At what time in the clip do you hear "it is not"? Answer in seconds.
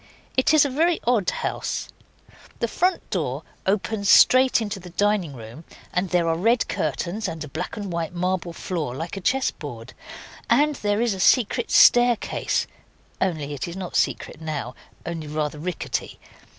13.53-13.95